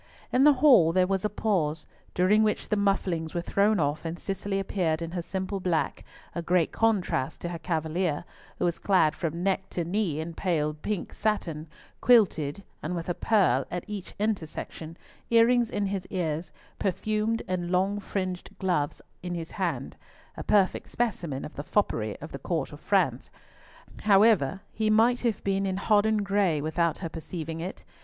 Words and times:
In 0.33 0.45
the 0.45 0.53
hall 0.65 0.91
there 0.93 1.05
was 1.05 1.23
a 1.25 1.29
pause, 1.29 1.85
during 2.15 2.41
which 2.41 2.69
the 2.69 2.75
mufflings 2.75 3.35
were 3.35 3.41
thrown 3.41 3.79
off, 3.79 4.03
and 4.03 4.17
Cicely 4.17 4.59
appeared 4.59 4.99
in 4.99 5.11
her 5.11 5.21
simple 5.21 5.59
black, 5.59 6.03
a 6.33 6.41
great 6.41 6.71
contrast 6.71 7.39
to 7.41 7.49
her 7.49 7.59
cavalier, 7.59 8.25
who 8.57 8.65
was 8.65 8.79
clad 8.79 9.13
from 9.13 9.43
neck 9.43 9.69
to 9.69 9.83
knee 9.83 10.19
in 10.19 10.33
pale 10.33 10.73
pink 10.73 11.13
satin, 11.13 11.67
quilted, 12.01 12.63
and 12.81 12.95
with 12.95 13.09
a 13.09 13.13
pearl 13.13 13.63
at 13.69 13.83
each 13.85 14.15
intersection, 14.17 14.97
earrings 15.29 15.69
in 15.69 15.85
his 15.85 16.07
ears, 16.07 16.51
perfumed 16.79 17.43
and 17.47 17.69
long 17.69 17.99
fringed 17.99 18.49
gloves 18.57 19.03
in 19.21 19.35
his 19.35 19.51
hand—a 19.51 20.43
perfect 20.45 20.87
specimen 20.87 21.45
of 21.45 21.53
the 21.53 21.63
foppery 21.63 22.17
of 22.21 22.31
the 22.31 22.39
Court 22.39 22.71
of 22.71 22.79
France. 22.79 23.29
However, 24.01 24.61
he 24.73 24.89
might 24.89 25.21
have 25.21 25.43
been 25.43 25.67
in 25.67 25.77
hodden 25.77 26.23
gray 26.23 26.59
without 26.59 26.97
her 27.05 27.09
perceiving 27.09 27.59
it. 27.59 27.83